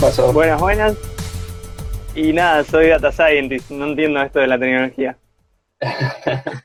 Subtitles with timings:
[0.00, 0.32] pasó?
[0.32, 0.96] Buenas, buenas.
[2.14, 5.16] Y nada, soy data scientist, no entiendo esto de la tecnología.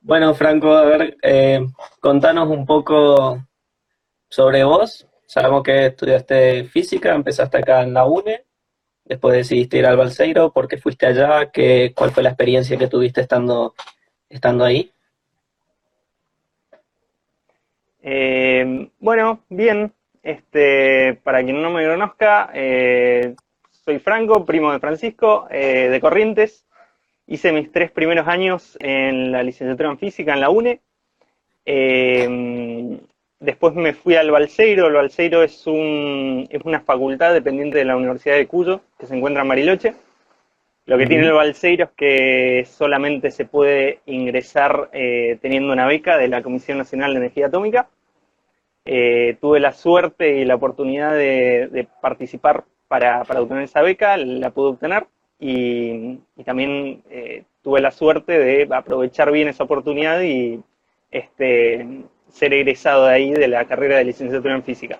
[0.00, 1.60] bueno, Franco, a ver, eh,
[2.00, 3.42] contanos un poco
[4.28, 5.06] sobre vos.
[5.26, 8.44] Sabemos que estudiaste física, empezaste acá en la UNE,
[9.04, 11.50] después decidiste ir al Balseiro, ¿por qué fuiste allá?
[11.50, 13.74] ¿Qué, ¿Cuál fue la experiencia que tuviste estando,
[14.28, 14.92] estando ahí?
[18.02, 19.94] Eh, bueno, bien.
[20.22, 23.34] Este, para quien no me conozca, eh,
[23.70, 26.66] soy Franco, primo de Francisco, eh, de Corrientes.
[27.26, 30.80] Hice mis tres primeros años en la licenciatura en física en la UNE.
[33.38, 34.88] después me fui al Balseiro.
[34.88, 39.16] El Balseiro es, un, es una facultad dependiente de la Universidad de Cuyo, que se
[39.16, 39.94] encuentra en Bariloche.
[40.86, 44.90] Lo que tiene el Balseiro es que solamente se puede ingresar
[45.40, 47.88] teniendo una beca de la Comisión Nacional de Energía Atómica
[48.84, 54.70] eh, tuve la suerte y la oportunidad de, participar para, obtener esa beca, la pude
[54.70, 55.06] obtener
[55.38, 60.60] y, también eh, tuve la suerte de aprovechar bien esa oportunidad y
[61.10, 61.86] este,
[62.30, 64.98] ser egresado de ahí de la carrera de licenciatura en física.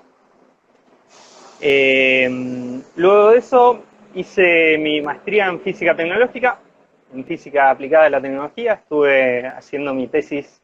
[1.61, 3.83] Eh, luego de eso
[4.14, 6.58] hice mi maestría en física tecnológica,
[7.12, 10.61] en física aplicada a la tecnología, estuve haciendo mi tesis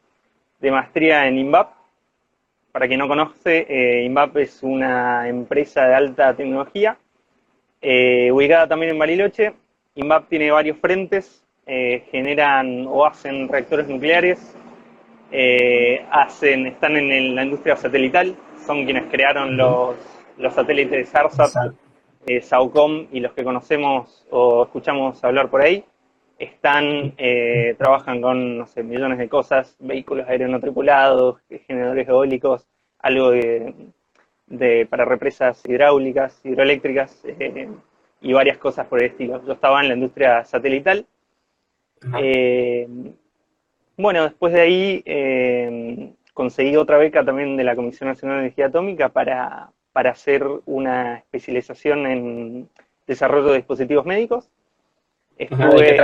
[0.59, 1.76] de maestría en INVAP,
[2.77, 6.95] para quien no conoce, eh, INVAP es una empresa de alta tecnología,
[7.81, 9.53] eh, ubicada también en Bariloche.
[9.95, 14.55] INVAP tiene varios frentes, eh, generan o hacen reactores nucleares,
[16.11, 19.95] hacen, están en la industria satelital, son quienes crearon los,
[20.37, 21.73] los satélites ARSAT,
[22.43, 25.83] SAOCOM y los que conocemos o escuchamos hablar por ahí
[26.39, 32.67] están, eh, trabajan con, no sé, millones de cosas, vehículos aéreos no tripulados, generadores eólicos,
[32.99, 37.69] algo de, para represas hidráulicas, hidroeléctricas eh,
[38.21, 39.43] y varias cosas por el estilo.
[39.45, 41.05] Yo estaba en la industria satelital.
[42.19, 42.87] Eh,
[43.97, 49.09] bueno, después de ahí conseguí otra beca también de la Comisión Nacional de Energía Atómica
[49.09, 52.69] para, para hacer una especialización en
[53.07, 54.51] desarrollo de dispositivos médicos
[55.37, 55.97] Estuve,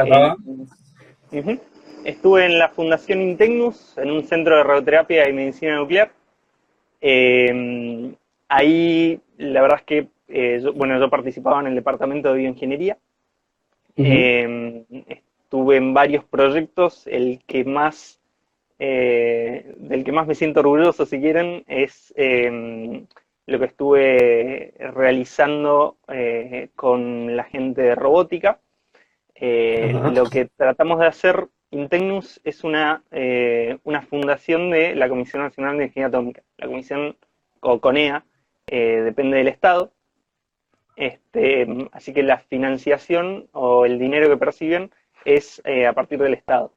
[1.31, 1.59] en,
[2.05, 6.11] estuve en la Fundación Integnus, en un centro de radioterapia y medicina nuclear.
[7.01, 8.16] Em,
[8.47, 12.97] ahí, la verdad es que, eh, yo, bueno, yo participaba en el departamento de bioingeniería.
[13.95, 18.19] Em, estuve en varios proyectos, el que más,
[18.79, 23.05] eh, del que más me siento orgulloso, si quieren, es em,
[23.45, 28.59] lo que estuve realizando eh, con la gente de robótica.
[29.46, 35.42] Eh, lo que tratamos de hacer, Integnus es una, eh, una fundación de la Comisión
[35.42, 36.44] Nacional de Energía Atómica.
[36.58, 37.18] La comisión,
[37.59, 38.24] o CONEA,
[38.68, 39.92] eh, depende del Estado.
[40.96, 44.92] Este, así que la financiación o el dinero que perciben
[45.26, 46.72] es a partir del Estado.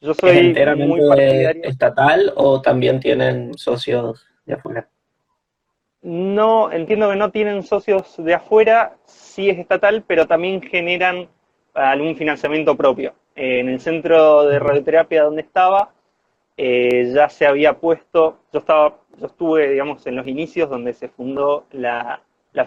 [0.00, 4.88] Yo soy ¿Es enteramente estatal o también tienen socios de afuera?
[6.00, 11.28] No, entiendo que no tienen socios de afuera, sí es estatal, pero también generan
[11.74, 13.14] algún financiamiento propio.
[13.34, 15.90] Eh, en el centro de radioterapia donde estaba,
[16.56, 21.08] eh, ya se había puesto, yo estaba, yo estuve, digamos, en los inicios donde se
[21.08, 22.20] fundó la,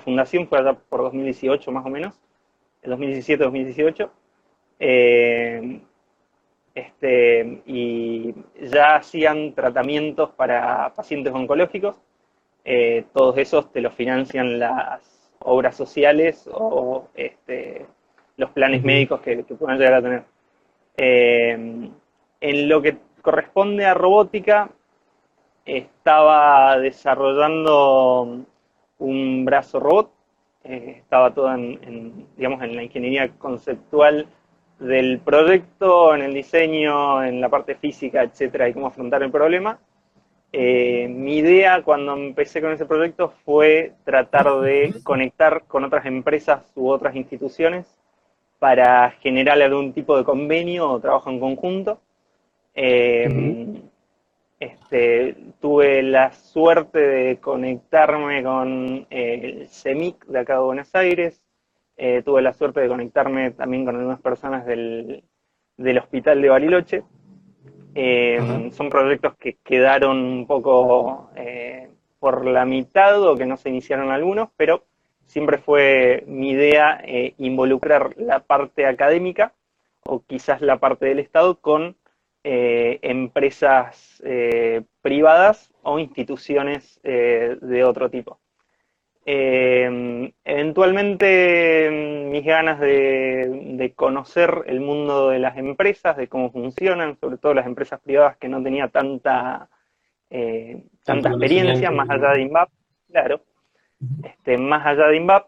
[0.03, 2.19] fundación, fue allá por 2018 más o menos,
[2.83, 4.09] 2017-2018,
[4.79, 5.79] eh,
[6.73, 11.95] este, y ya hacían tratamientos para pacientes oncológicos,
[13.13, 17.85] todos esos te los financian las obras sociales o este,
[18.37, 20.23] los planes médicos que, puedan llegar a tener.
[20.97, 21.89] Eh,
[22.41, 24.69] en lo que corresponde a robótica,
[25.65, 28.45] estaba desarrollando
[28.99, 30.11] un brazo robot,
[30.63, 34.27] eh, estaba todo en, digamos, en la ingeniería conceptual
[34.79, 39.79] del proyecto, en el diseño, en la parte física, etcétera, y cómo afrontar el problema.
[40.51, 46.71] Eh, mi idea cuando empecé con ese proyecto fue tratar de conectar con otras empresas
[46.75, 47.85] u otras instituciones
[48.59, 52.01] para generar algún tipo de convenio o trabajo en conjunto.
[52.73, 53.81] Eh,
[54.59, 61.41] este, tuve la suerte de conectarme con eh, el CEMIC de acá de Buenos Aires,
[61.97, 65.23] eh, tuve la suerte de conectarme también con algunas personas del,
[65.77, 67.03] Hospital de Bariloche.
[68.71, 71.29] Son proyectos que quedaron un poco
[72.19, 74.83] por la mitad o que no se iniciaron algunos, pero
[75.25, 79.53] siempre fue mi idea eh, involucrar la parte académica
[80.03, 81.97] o quizás la parte del Estado con
[82.43, 88.39] eh, empresas eh, privadas o instituciones de otro tipo.
[89.27, 97.17] Eh, eventualmente mm, mis ganas de, conocer el mundo de las empresas, de cómo funcionan,
[97.19, 99.67] sobre todo las empresas privadas que no tenía tanta,
[100.29, 102.69] eh, tanta experiencia, más allá de INVAP,
[103.09, 103.41] claro,
[104.23, 105.47] este, más allá de INVAP.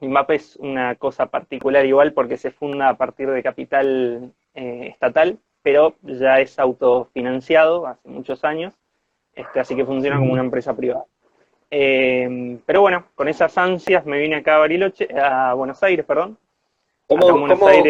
[0.00, 5.38] INVAP es una cosa particular igual porque se funda a partir de capital eh, estatal,
[5.62, 8.74] pero ya es autofinanciado hace muchos años,
[9.34, 11.04] este, así que funciona como una empresa privada.
[11.70, 16.38] Eh, pero bueno, con esas ansias me vine acá a Bariloche, a Buenos Aires, perdón.
[17.06, 17.82] ¿Cómo, fue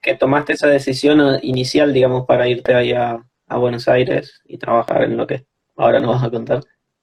[0.00, 5.18] que, tomaste esa decisión inicial, digamos, para irte ahí a, Buenos Aires y trabajar en
[5.18, 5.44] lo que
[5.76, 6.60] ahora nos vas a contar?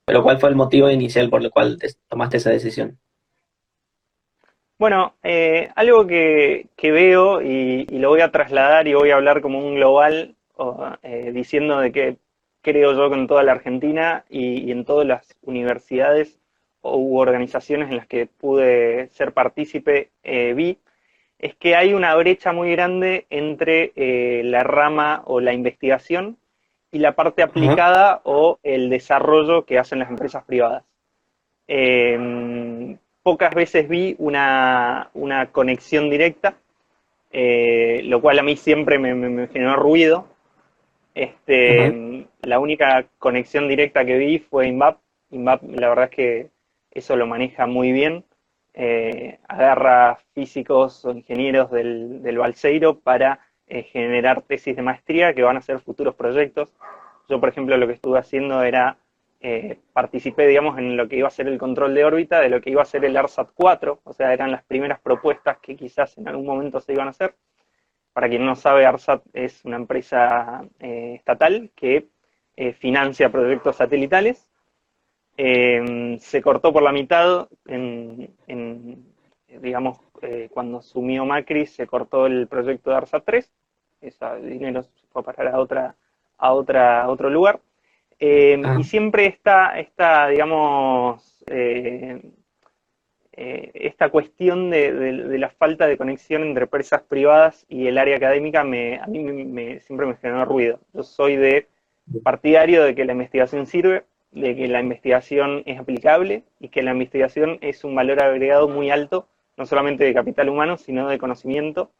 [0.09, 1.77] Pero ¿cuál fue el motivo inicial por el cual
[2.07, 2.97] tomaste esa decisión?
[4.79, 9.59] Bueno, eh, algo que, veo y, lo voy a trasladar y voy a hablar como
[9.59, 10.33] un global,
[11.03, 12.17] eh, diciendo de que
[12.63, 16.39] creo yo que en toda la Argentina y, en todas las universidades
[16.81, 20.79] u organizaciones en las que pude ser partícipe eh, vi,
[21.37, 26.38] es que hay una brecha muy grande entre eh, la rama o la investigación
[26.91, 30.83] y la parte aplicada o el desarrollo que hacen las empresas privadas.
[31.67, 35.11] Em, pocas veces vi una,
[35.51, 36.57] conexión directa,
[37.31, 40.27] eh, lo cual a mí siempre me generó ruido,
[41.19, 44.99] este, La única conexión directa que vi fue INVAP.
[45.31, 46.49] INVAP, la verdad es que
[46.91, 48.23] eso lo maneja muy bien.
[48.73, 53.39] Eh, agarra físicos o ingenieros del, del Balseiro para
[53.69, 56.73] eh, generar tesis de maestría que van a ser futuros proyectos.
[57.29, 58.97] Yo, por ejemplo, lo que estuve haciendo era,
[59.39, 62.61] eh, participé, digamos, en lo que iba a ser el control de órbita de lo
[62.61, 66.17] que iba a ser el ARSAT 4, o sea, eran las primeras propuestas que quizás
[66.17, 67.35] en algún momento se iban a hacer.
[68.13, 72.07] Para quien no sabe, ARSAT es una empresa eh, estatal que
[72.55, 74.49] eh, financia proyectos satelitales.
[75.37, 78.35] Eh, se cortó por la mitad en,
[79.47, 79.99] digamos,
[80.51, 83.51] cuando sumió Macri, se cortó el proyecto de ARSAT 3.
[84.01, 85.95] Ese dinero se fue a parar a, otra,
[86.37, 87.59] a, otra, otro lugar.
[88.21, 88.77] Ah.
[88.79, 92.21] Y siempre está, está digamos, eh,
[93.73, 98.97] esta cuestión de, la falta de conexión entre empresas privadas y el área académica me,
[98.97, 100.81] a mí me, siempre me generó ruido.
[100.93, 101.67] Yo soy de
[102.23, 106.91] partidario de que la investigación sirve, de que la investigación es aplicable y que la
[106.91, 111.91] investigación es un valor agregado muy alto, no solamente de capital humano, sino de conocimiento,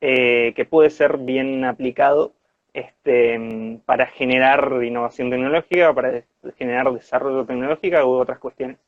[0.00, 2.32] eh, que puede ser bien aplicado
[2.72, 6.22] este, para generar innovación tecnológica, para
[6.56, 8.78] generar desarrollo tecnológico u otras cuestiones.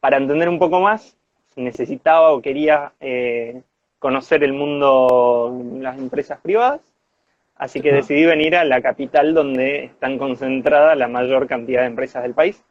[0.00, 1.16] Para entender un poco más,
[1.56, 3.62] necesitaba o quería eh,
[3.98, 6.80] conocer el mundo, las empresas privadas,
[7.56, 12.22] así que decidí venir a la capital donde están concentradas la mayor cantidad de empresas
[12.22, 12.62] del país.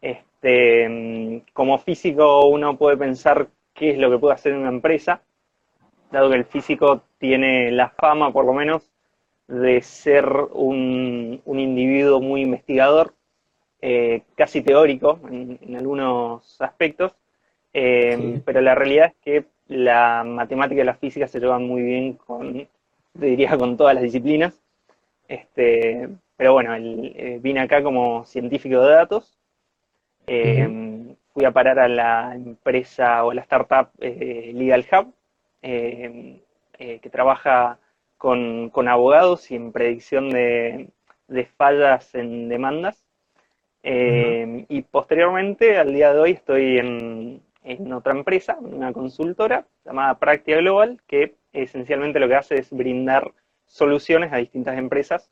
[0.00, 5.22] Este, como físico uno puede pensar qué es lo que puede hacer una empresa,
[6.12, 8.92] dado que el físico tiene la fama, por lo menos,
[9.48, 13.14] de ser un, individuo muy investigador,
[13.80, 17.16] eh, casi teórico en, algunos aspectos,
[17.72, 22.12] eh, pero la realidad es que la matemática y la física se llevan muy bien
[22.14, 22.68] con,
[23.14, 24.60] diría, con todas las disciplinas.
[25.26, 29.38] Este, pero bueno, eh, vine acá como científico de datos.
[30.26, 35.14] Fui a parar a la empresa o la startup Legal Hub,
[35.62, 37.78] que trabaja
[38.18, 40.90] con, abogados y en predicción de,
[41.56, 43.04] fallas en demandas.
[43.82, 50.58] Y posteriormente, al día de hoy, estoy en, en otra empresa, una consultora llamada Práctica
[50.58, 53.32] Global, que esencialmente lo que hace es brindar
[53.66, 55.30] soluciones a distintas empresas,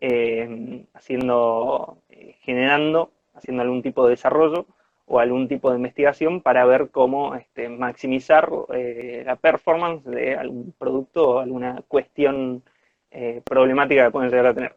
[0.00, 4.66] eh, haciendo, eh, generando, haciendo algún tipo de desarrollo
[5.12, 10.72] o algún tipo de investigación para ver cómo este, maximizar eh, la performance de algún
[10.78, 12.62] producto o alguna cuestión
[13.44, 14.76] problemática que pueden llegar a tener.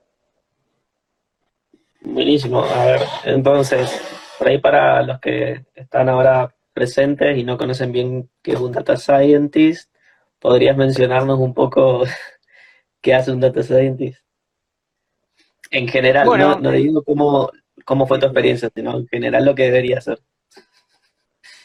[2.02, 2.64] Buenísimo.
[2.64, 4.02] A ver, entonces,
[4.38, 8.72] por ahí para los que están ahora presentes y no conocen bien qué es un
[8.72, 9.94] data scientist,
[10.40, 12.04] ¿podrías mencionarnos un poco
[13.02, 14.20] qué hace un data scientist?
[15.72, 16.28] En general,
[16.62, 17.50] no, digo cómo,
[17.86, 20.20] cómo fue tu experiencia, sino en general lo que debería ser.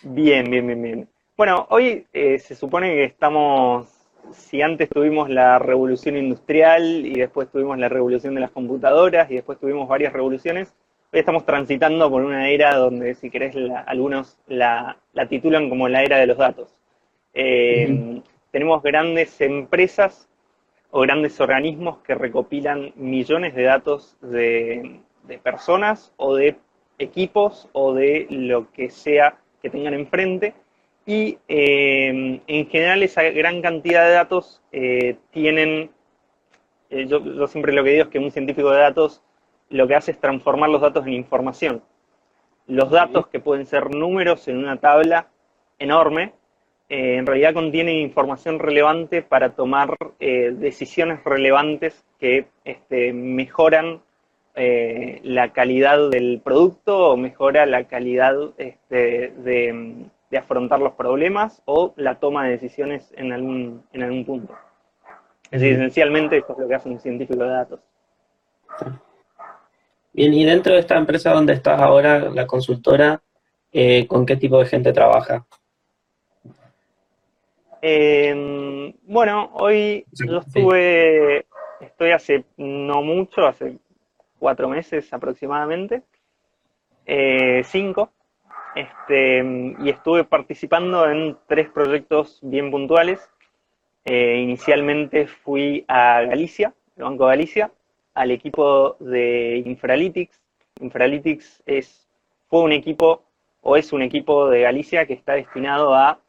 [0.02, 1.08] Bien, bien, bien, bien.
[1.36, 3.88] Bueno, hoy eh, se supone que estamos,
[4.32, 9.34] si antes tuvimos la revolución industrial y después tuvimos la revolución de las computadoras y
[9.34, 10.74] después tuvimos varias revoluciones,
[11.10, 13.56] Hoy estamos transitando por una era donde, si querés,
[13.86, 14.98] algunos la,
[15.30, 16.76] titulan como la era de los datos.
[17.32, 18.20] Eh,
[18.50, 20.28] tenemos grandes empresas
[20.90, 25.00] o grandes organismos que recopilan millones de datos de,
[25.36, 26.56] personas o de
[26.98, 30.54] equipos o de lo que sea que tengan enfrente.
[31.06, 35.90] Y eh, en general esa gran cantidad de datos eh, tienen,
[36.90, 39.22] eh, yo, yo, siempre lo que digo es que un científico de datos
[39.70, 41.82] lo que hace es transformar los datos en información.
[42.66, 45.28] Los datos que pueden ser números en una tabla
[45.78, 46.32] enorme,
[46.90, 54.02] en realidad contienen información relevante para tomar decisiones relevantes que este, mejoran
[54.60, 61.94] eh, la calidad del producto o mejora la calidad este, de, afrontar los problemas o
[61.96, 64.54] la toma de decisiones en algún, en algún punto.
[65.52, 67.80] Es decir, esencialmente eso es lo que hace un científico de datos.
[70.12, 73.22] Bien, y dentro de esta empresa donde estás ahora, la consultora,
[73.72, 75.46] eh, ¿con qué tipo de gente trabaja?
[77.80, 81.46] Em, bueno, hoy yo estuve,
[81.80, 83.78] estoy hace no mucho, hace
[84.38, 86.02] cuatro meses aproximadamente,
[87.06, 88.10] eh, cinco,
[88.74, 89.42] este,
[89.80, 93.28] y estuve participando en tres proyectos bien puntuales.
[94.04, 97.72] Eh, inicialmente fui a Galicia, el Banco de Galicia,
[98.14, 100.40] al equipo de Infralytics.
[100.80, 102.08] Infralytics es,
[102.48, 103.22] fue un equipo
[103.62, 106.20] o es un equipo de Galicia que está destinado a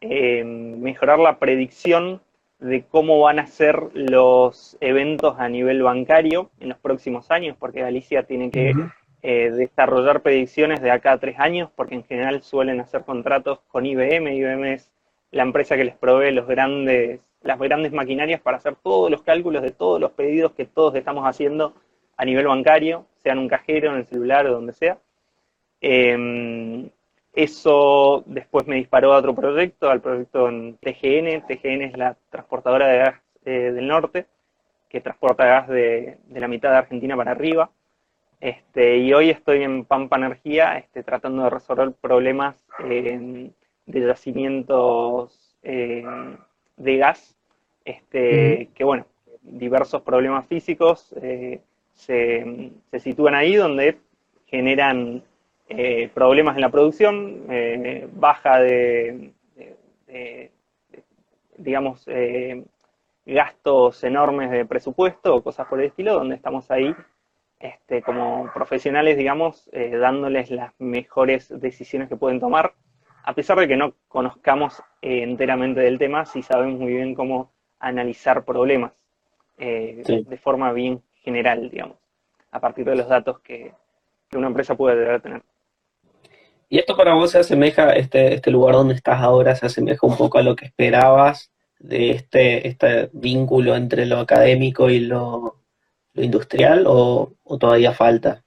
[0.00, 2.20] eh, mejorar la predicción
[2.58, 7.82] de cómo van a ser los eventos a nivel bancario en los próximos años, porque
[7.82, 8.74] Galicia tiene que
[9.22, 13.84] eh, desarrollar predicciones de acá a tres años, porque en general suelen hacer contratos con
[13.84, 14.34] IBM.
[14.34, 14.90] IBM es
[15.30, 19.62] la empresa que les provee los grandes, las grandes maquinarias para hacer todos los cálculos
[19.62, 21.74] de todos los pedidos que todos estamos haciendo
[22.16, 24.98] a nivel bancario, sea en un cajero, en el celular o donde sea.
[25.80, 26.88] Em,
[27.36, 31.46] eso después me disparó a otro proyecto, al proyecto en TGN.
[31.46, 34.26] TGN es la transportadora de gas eh, del norte,
[34.88, 37.70] que transporta gas de, la mitad de Argentina para arriba.
[38.40, 43.52] Este, y hoy estoy en Pampa Energía este, tratando de resolver problemas de
[43.86, 46.04] yacimientos eh,
[46.78, 47.36] de gas,
[47.84, 49.04] este, que bueno,
[49.42, 51.60] diversos problemas físicos eh,
[51.92, 53.98] se, se sitúan ahí donde
[54.46, 55.22] generan
[55.68, 59.32] eh, problemas en la producción, eh, baja de,
[61.56, 62.62] digamos, eh,
[63.24, 66.94] gastos enormes de presupuesto o cosas por el estilo, donde estamos ahí
[67.58, 72.74] este, como profesionales, digamos, dándoles las mejores decisiones que pueden tomar,
[73.24, 78.44] a pesar de que no conozcamos enteramente del tema, sí sabemos muy bien cómo analizar
[78.44, 78.92] problemas
[79.56, 81.96] de forma bien general, digamos,
[82.52, 83.72] a partir de los datos que,
[84.30, 85.42] que una empresa puede tener.
[86.68, 90.16] ¿Y esto para vos se asemeja, este, este lugar donde estás ahora, se asemeja un
[90.16, 95.56] poco a lo que esperabas de este, este vínculo entre lo académico y lo,
[96.22, 98.42] industrial o, todavía falta?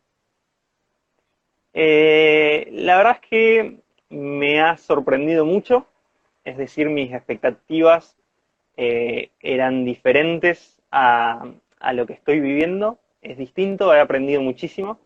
[1.73, 3.77] Eh, la verdad es que
[4.09, 5.85] me ha sorprendido mucho,
[6.43, 8.15] es decir, mis expectativas
[8.75, 11.45] eh, eran diferentes a,
[11.79, 14.99] a lo que estoy viviendo, es distinto, he aprendido muchísimo.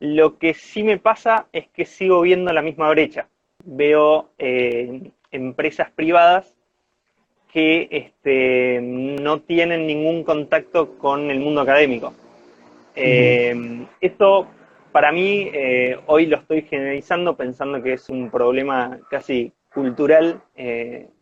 [0.00, 3.28] Lo que sí me pasa es que sigo viendo la misma brecha.
[3.64, 6.56] Veo eh, empresas privadas
[7.52, 12.14] que este, no tienen ningún contacto con el mundo académico.
[12.96, 14.48] Eh, esto,
[14.90, 20.40] para mí, eh, hoy lo estoy generalizando pensando que es un problema casi cultural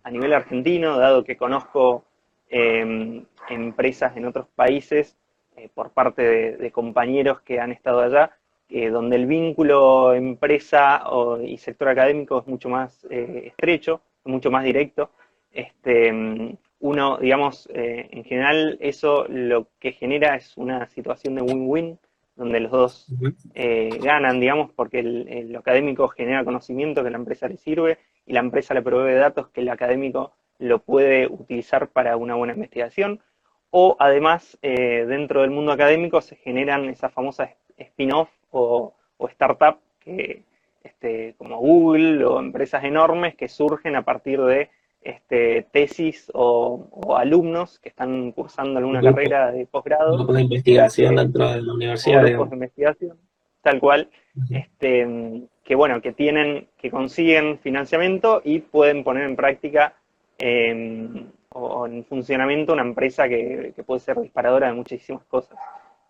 [0.05, 2.05] a nivel argentino, dado que conozco
[2.49, 5.19] empresas en otros países
[5.75, 8.38] por parte de compañeros que han estado allá
[8.71, 11.03] eh, donde el vínculo empresa
[11.43, 15.11] y sector académico es mucho más eh, estrecho, mucho más directo.
[15.51, 16.13] Este,
[16.81, 21.99] uno, digamos, eh, en general eso lo que genera es una situación de win-win,
[22.37, 23.07] donde los dos
[23.55, 28.75] ganan, digamos, porque el, académico genera conocimiento que la empresa le sirve y la empresa
[28.75, 33.21] le provee datos que el académico lo puede utilizar para una buena investigación.
[33.71, 38.95] O además, dentro del mundo académico se generan esas famosas spin-off o,
[39.31, 40.43] startup que,
[40.83, 44.71] este, como Google o empresas enormes que surgen a partir de
[45.03, 50.27] este, tesis o, alumnos que están cursando alguna carrera de posgrado.
[50.27, 52.25] de investigación eh, dentro de la universidad.
[52.25, 53.17] de investigación,
[53.63, 54.09] tal cual,
[54.51, 59.95] este, que bueno, que tienen, que consiguen financiamiento y pueden poner en práctica
[60.39, 65.59] em, o en funcionamiento una empresa que, puede ser disparadora de muchísimas cosas.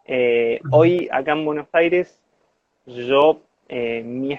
[0.04, 2.20] Eh, hoy acá en Buenos Aires
[2.88, 4.38] yo, eh, mi,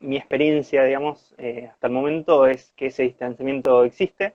[0.00, 4.34] mi, experiencia, digamos, eh, hasta el momento es que ese distanciamiento existe.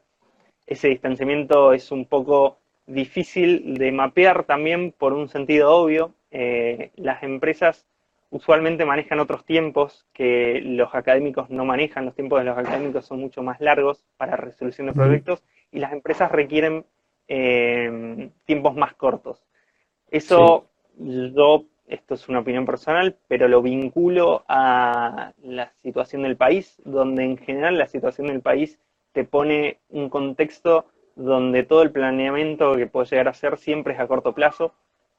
[0.68, 6.14] Ese distanciamiento es un poco difícil de mapear también por un sentido obvio.
[6.32, 7.86] Eh, las empresas
[8.30, 13.22] usualmente manejan otros tiempos que los académicos no manejan, los tiempos de los académicos son
[13.22, 16.86] mucho más largos para resolución de proyectos y las empresas requieren
[18.46, 19.44] tiempos más cortos.
[20.12, 20.70] Eso
[21.00, 27.24] yo, esto es una opinión personal, pero lo vinculo a la situación del país, donde
[27.24, 28.80] en general la situación del país
[29.12, 34.00] te pone un contexto donde todo el planeamiento que puedes llegar a hacer siempre es
[34.00, 34.74] a corto plazo,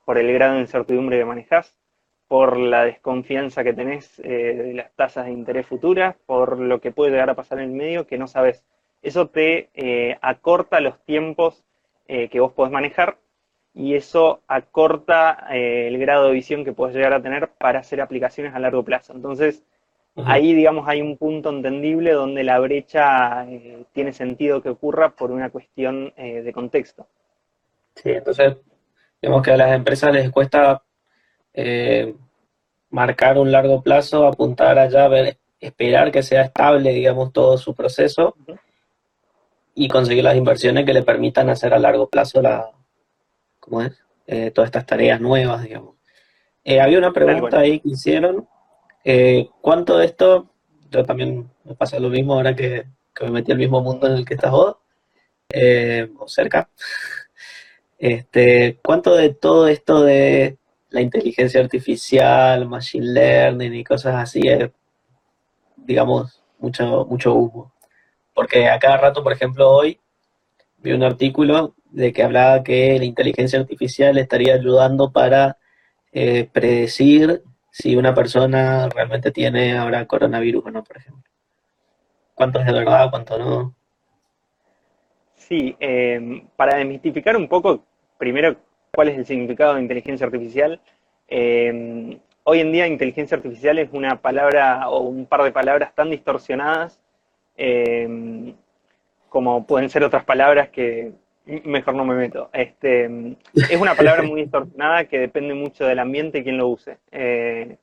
[0.05, 1.77] por el grado de incertidumbre que manejas,
[2.29, 6.93] por la desconfianza que tenés eh, de las tasas de interés futuras, por lo que
[6.93, 8.65] puede llegar a pasar en el medio que no sabes.
[9.03, 11.65] Eso te eh, acorta los tiempos
[12.07, 13.19] eh, que vos podés manejar
[13.75, 18.55] y eso acorta el grado de visión que puedes llegar a tener para hacer aplicaciones
[18.55, 19.13] a largo plazo.
[19.13, 19.63] Entonces,
[20.25, 23.47] ahí, digamos, hay un punto entendible donde la brecha
[23.93, 27.07] tiene sentido que ocurra por una cuestión de contexto.
[27.95, 28.57] Sí, entonces
[29.23, 30.83] Vemos que a las empresas les cuesta
[31.53, 32.15] eh,
[32.89, 38.35] marcar un largo plazo, apuntar allá, ver, esperar que sea estable, digamos, todo su proceso
[39.75, 42.71] y conseguir las inversiones que le permitan hacer a largo plazo la,
[43.71, 44.03] ¿cómo es?
[44.27, 45.95] Eh, todas estas tareas nuevas, digamos.
[46.65, 48.49] Eh, había una pregunta ahí que hicieron.
[49.61, 50.51] ¿Cuánto de esto,
[50.91, 52.85] yo también me pasa lo mismo ahora que,
[53.15, 54.77] que me metí al mismo mundo en el que estás vos,
[56.19, 56.69] o cerca,
[57.99, 60.59] este, ¿Cuánto de todo esto de
[60.91, 64.71] la inteligencia artificial, machine learning y cosas así es,
[65.77, 67.73] digamos, mucho, mucho humo?
[68.35, 69.99] Porque a cada rato, por ejemplo, hoy
[70.79, 75.59] vi un artículo de que hablaba que la inteligencia artificial estaría ayudando para
[76.13, 81.31] eh, predecir si una persona realmente tiene ahora coronavirus o no, por ejemplo.
[82.35, 83.75] ¿Cuánto es de verdad, cuánto no?
[85.35, 87.85] Sí, eh, para desmitificar un poco
[88.19, 88.57] primero,
[88.93, 90.81] ¿cuál es el significado de inteligencia artificial?
[91.29, 96.11] Eh, hoy en día inteligencia artificial es una palabra o un par de palabras tan
[96.11, 97.01] distorsionadas
[97.57, 98.55] eh,
[99.29, 101.13] como pueden ser otras palabras que
[101.47, 102.51] mejor no me meto.
[102.53, 106.99] Este, es una palabra muy distorsionada que depende mucho del ambiente y quién lo use.
[107.11, 107.77] Eh,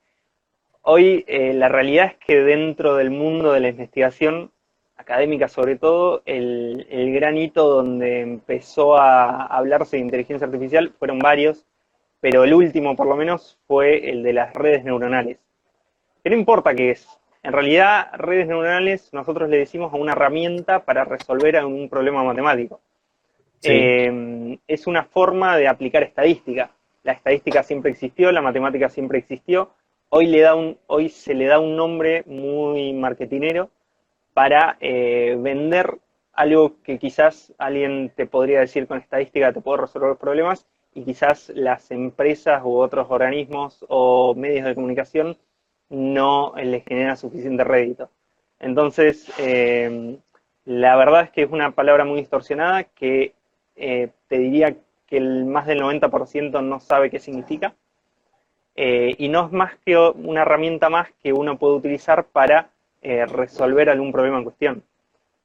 [0.82, 4.52] hoy la realidad es que dentro del mundo de la investigación
[4.98, 11.20] académica sobre todo, el, el, gran hito donde empezó a hablarse de inteligencia artificial fueron
[11.20, 11.65] varios,
[12.20, 15.38] pero el último por lo menos fue el de las redes neuronales.
[16.24, 17.08] Que no importa qué es,
[17.43, 22.82] en realidad redes neuronales nosotros le decimos a una herramienta para resolver un problema matemático.
[23.63, 26.72] Eh, es una forma de aplicar estadística.
[27.04, 29.72] La estadística siempre existió, la matemática siempre existió.
[30.10, 33.70] Hoy, le da un, hoy se le da un nombre muy marketinero
[34.34, 35.98] para eh, vender
[36.34, 41.52] algo que quizás alguien te podría decir con estadística te puedo resolver problemas y quizás
[41.56, 45.38] las empresas u otros organismos o medios de comunicación
[45.89, 48.10] no les genera suficiente rédito.
[48.60, 50.17] Entonces, eh,
[50.65, 53.34] la verdad es que es una palabra muy distorsionada que
[53.78, 54.76] eh, te diría
[55.08, 57.74] que el más del 90% no sabe qué significa.
[58.76, 62.70] y no es más que una herramienta más que uno puede utilizar para
[63.02, 64.84] eh, resolver algún problema en cuestión.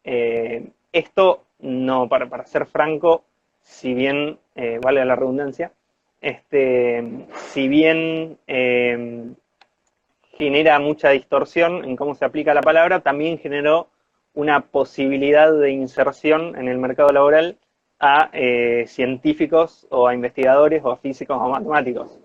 [0.04, 3.24] Eh, esto, no, para, para, ser franco,
[3.60, 5.70] si bien, eh, vale la redundancia,
[6.20, 8.38] este, si bien
[10.38, 13.88] genera mucha distorsión en cómo se aplica la palabra, también generó
[14.34, 17.58] una posibilidad de inserción en el mercado laboral
[18.02, 18.30] a
[18.86, 22.18] científicos o a investigadores o a físicos o matemáticos.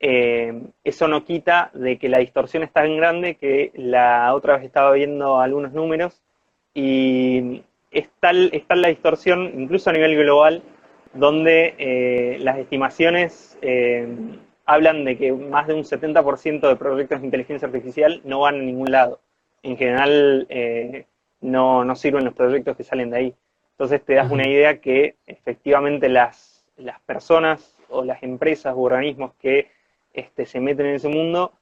[0.00, 4.64] Eh, eso no quita de que la distorsión es tan grande que la otra vez
[4.64, 6.22] estaba viendo algunos números
[6.72, 10.62] y es tal, la distorsión, incluso a nivel global,
[11.14, 14.06] donde eh, las estimaciones eh,
[14.66, 18.58] hablan de que más de un 70% de proyectos de inteligencia artificial no van a
[18.58, 19.20] ningún lado.
[19.62, 20.46] En general
[21.40, 23.34] no, sirven los proyectos que salen de ahí.
[23.78, 29.34] Entonces te das una idea que efectivamente las, las personas o las empresas u organismos
[29.40, 29.70] que
[30.12, 31.52] este, se meten en ese mundo,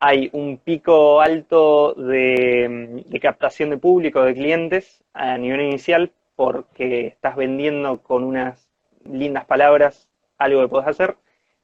[0.00, 7.36] hay un pico alto de, captación de público, de clientes a nivel inicial, porque estás
[7.36, 8.70] vendiendo con unas
[9.04, 11.16] lindas palabras algo que podés hacer,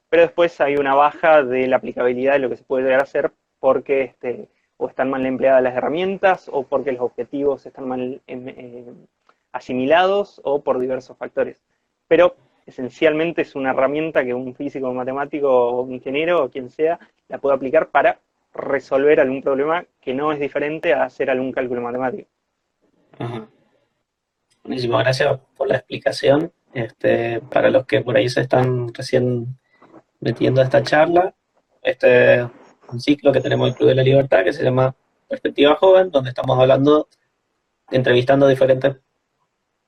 [0.09, 3.03] pero después hay una baja de la aplicabilidad de lo que se puede llegar a
[3.05, 8.21] hacer porque este, o están mal empleadas las herramientas o porque los objetivos están mal
[8.27, 8.85] em, eh,
[9.55, 11.63] asimilados o por diversos factores.
[12.07, 16.99] Pero esencialmente es una herramienta que un físico, un matemático o ingeniero o quien sea
[17.29, 18.19] la puede aplicar para
[18.53, 22.29] resolver algún problema que no es diferente a hacer algún cálculo matemático.
[24.63, 26.51] Buenísimo, gracias por la explicación.
[26.73, 29.57] Este, para los que por ahí se están recién
[30.19, 31.33] metiendo a esta charla,
[31.81, 32.45] este
[32.91, 34.93] un ciclo que tenemos en el Club de la Libertad que se llama
[35.29, 37.07] Perspectiva Joven, donde estamos hablando,
[37.89, 38.97] entrevistando diferentes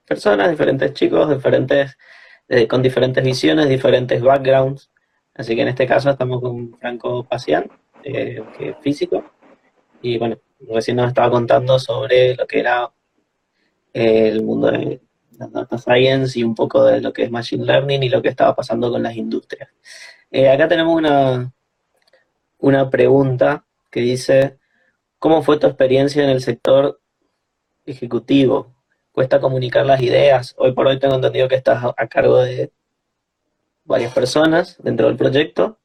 [0.08, 1.98] personas, diferentes chicos, diferentes,
[2.48, 4.90] eh, con diferentes visiones, diferentes backgrounds.
[5.36, 7.70] Así que en este caso estamos con Franco Pacián,
[8.04, 9.24] eh, que es físico,
[10.02, 10.38] y bueno,
[10.70, 12.90] recién nos estaba contando sobre lo que era
[13.94, 15.02] eh, el mundo de
[15.38, 18.30] la data science y un poco de lo que es machine learning y lo que
[18.30, 19.70] estaba pasando con las industrias.
[20.32, 21.54] acá tenemos una,
[22.60, 24.58] una pregunta que dice,
[25.20, 27.00] ¿cómo fue tu experiencia en el sector
[27.86, 28.77] ejecutivo?
[29.18, 30.54] ¿Cuesta comunicar las ideas?
[30.60, 32.72] Hoy por hoy tengo entendido que estás a cargo de
[33.84, 35.80] varias personas dentro del proyecto,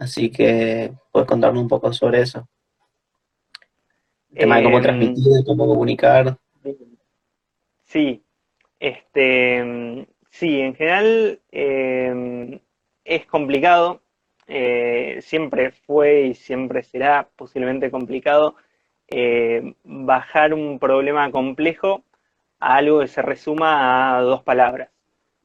[0.00, 2.48] así que puedes contarme un poco sobre eso.
[4.32, 6.38] El tema de cómo em, transmitir, cómo comunicar.
[7.84, 8.24] Sí,
[8.80, 12.58] este, sí, en general em,
[13.04, 14.02] es complicado
[14.48, 18.56] eh, siempre fue y siempre será posiblemente complicado
[19.06, 22.02] eh, bajar un problema complejo
[22.60, 24.90] a algo que se resuma a dos palabras.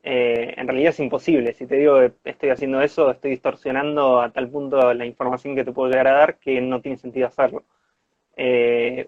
[0.03, 1.53] Eh, en realidad es imposible.
[1.53, 5.63] Si te digo que estoy haciendo eso, estoy distorsionando a tal punto la información que
[5.63, 7.63] te puedo llegar a dar que no tiene sentido hacerlo.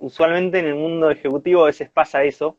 [0.02, 2.58] usualmente en el mundo ejecutivo a veces pasa eso,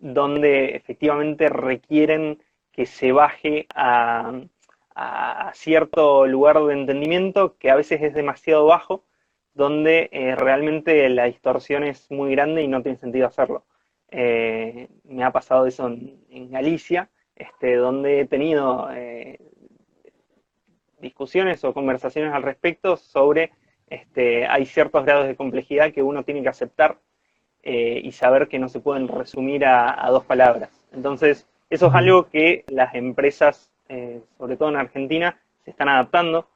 [0.00, 2.38] donde efectivamente requieren
[2.72, 9.04] que se baje a cierto lugar de entendimiento que a veces es demasiado bajo,
[9.54, 13.64] donde eh, realmente la distorsión es muy grande y no tiene sentido hacerlo.
[14.10, 19.38] Eh, me ha pasado eso en, Galicia, este, donde he tenido eh,
[21.00, 23.52] discusiones o conversaciones al respecto sobre,
[23.88, 26.98] este, hay ciertos grados de complejidad que uno tiene que aceptar
[27.66, 30.68] y saber que no se pueden resumir a dos palabras.
[30.92, 36.48] Entonces, eso es algo que las empresas eh, sobre todo en Argentina, se están adaptando.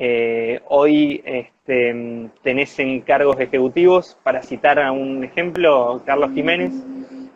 [0.00, 6.72] Eh, hoy este, tenés en cargos ejecutivos, para citar a un ejemplo, Carlos Jiménez,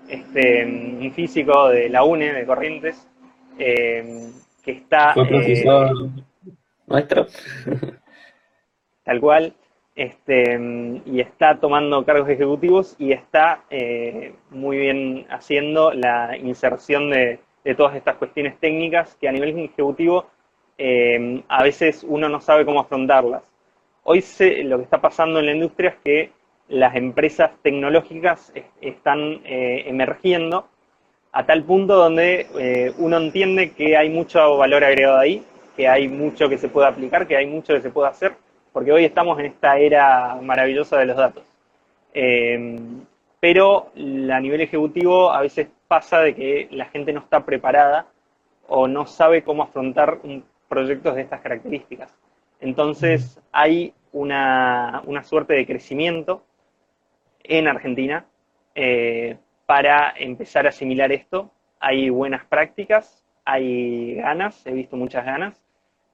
[0.09, 3.09] este, un físico de la UNE, de Corrientes,
[3.59, 4.31] eh,
[4.62, 5.12] que está...
[6.87, 7.27] nuestro.
[9.03, 9.55] tal cual,
[9.96, 10.57] este,
[11.05, 13.64] y está tomando cargos ejecutivos y está
[14.51, 20.27] muy bien haciendo la inserción de de todas estas cuestiones técnicas que a nivel ejecutivo
[20.84, 23.44] eh, a veces uno no sabe cómo afrontarlas.
[24.02, 24.24] Hoy
[24.64, 26.32] lo que está pasando en la industria es que
[26.66, 30.66] las empresas tecnológicas están eh, emergiendo
[31.30, 35.44] a tal punto donde eh, uno entiende que hay mucho valor agregado ahí,
[35.76, 38.34] que hay mucho que se puede aplicar, que hay mucho que se puede hacer,
[38.72, 41.44] porque hoy estamos en esta era maravillosa de los datos.
[43.38, 48.06] pero a nivel ejecutivo a veces pasa de que la gente no está preparada
[48.66, 52.16] o no sabe cómo afrontar un, proyectos de estas características.
[52.58, 56.46] Entonces hay una, suerte de crecimiento
[57.42, 58.24] en Argentina
[58.74, 61.50] eh, para empezar a asimilar esto.
[61.78, 65.62] Hay buenas prácticas, hay ganas, he visto muchas ganas,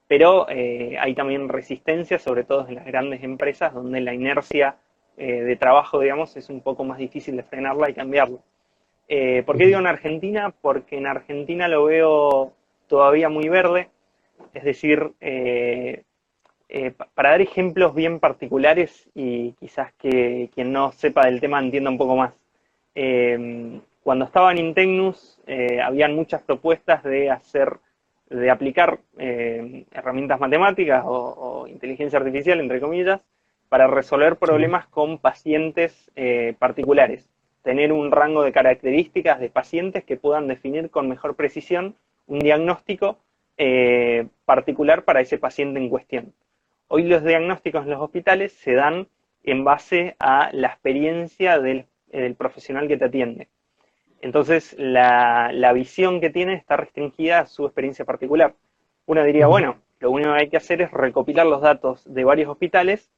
[0.09, 4.75] pero eh, hay también resistencia, sobre todo en las grandes empresas, donde la inercia
[5.15, 8.39] eh, de trabajo, digamos, es un poco más difícil de frenarla y cambiarla.
[9.45, 10.53] ¿Por qué digo en Argentina?
[10.61, 12.53] Porque en Argentina lo veo
[12.87, 13.89] todavía muy verde,
[14.53, 16.03] es decir, eh,
[16.69, 21.89] eh, para dar ejemplos bien particulares y quizás que quien no sepa del tema entienda
[21.89, 22.33] un poco más.
[24.03, 25.39] cuando estaba en Integnus,
[25.83, 27.77] habían muchas propuestas de hacer,
[28.29, 33.21] de aplicar herramientas matemáticas o, inteligencia artificial, entre comillas,
[33.69, 36.11] para resolver problemas con pacientes
[36.59, 37.29] particulares
[37.63, 41.95] tener un rango de características de pacientes que puedan definir con mejor precisión
[42.27, 43.17] un diagnóstico
[43.59, 46.33] eh, particular para ese paciente en cuestión.
[46.87, 49.07] Hoy los diagnósticos en los hospitales se dan
[49.43, 51.85] en base a la experiencia del,
[52.35, 53.49] profesional que te atiende.
[54.21, 58.55] Entonces, la, visión que tiene está restringida a su experiencia particular.
[59.05, 62.49] Uno diría, bueno, lo único que hay que hacer es recopilar los datos de varios
[62.49, 63.11] hospitales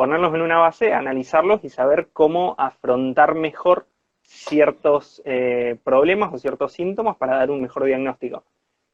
[0.00, 3.86] ponerlos en una base, analizarlos y saber cómo afrontar mejor
[4.22, 8.42] ciertos eh, problemas o ciertos síntomas para dar un mejor diagnóstico.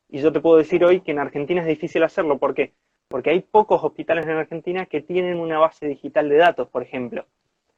[0.09, 2.39] Y yo te puedo decir hoy que en Argentina es difícil hacerlo.
[2.39, 2.73] ¿Por qué?
[3.09, 7.27] Porque hay pocos hospitales en Argentina que tienen una base digital de datos, por ejemplo.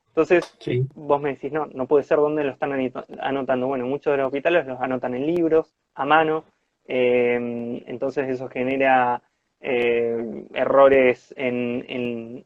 [0.08, 0.58] Entonces,
[0.94, 2.72] vos me decís, no, no puede ser dónde lo están
[3.20, 3.68] anotando.
[3.68, 6.44] Bueno, muchos de los hospitales los anotan en libros, a mano.
[6.86, 9.22] Eh, entonces eso genera
[9.60, 12.44] eh, errores en,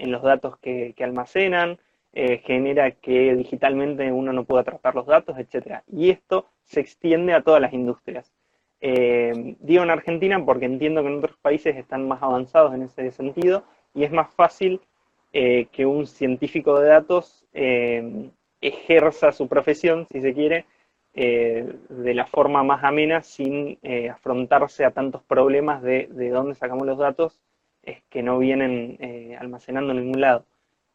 [0.00, 1.78] los datos que, almacenan,
[2.12, 5.82] eh, genera que digitalmente uno no pueda tratar los datos, etc.
[5.86, 8.32] Y esto se extiende a todas las industrias.
[8.80, 13.10] Eh, digo en Argentina porque entiendo que en otros países están más avanzados en ese
[13.10, 14.80] sentido y es más fácil
[15.32, 20.66] eh, que un científico de datos eh, ejerza su profesión, si se quiere,
[21.14, 23.78] de la forma más amena sin
[24.12, 27.40] afrontarse a tantos problemas de, de dónde sacamos los datos
[28.10, 28.98] que no vienen
[29.40, 30.44] almacenando en ningún lado.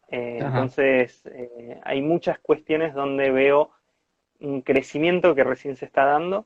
[0.09, 1.23] entonces,
[1.81, 3.71] hay muchas cuestiones donde veo
[4.41, 6.45] un crecimiento que recién se está dando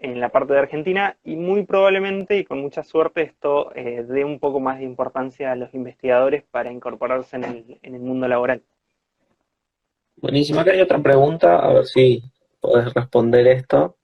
[0.00, 4.24] en la parte de Argentina y muy probablemente y con mucha suerte esto eh, dé
[4.24, 8.62] un poco más de importancia a los investigadores para incorporarse en el, mundo laboral.
[10.16, 12.22] Buenísimo, acá hay otra pregunta, a ver si
[12.60, 13.96] podés responder esto.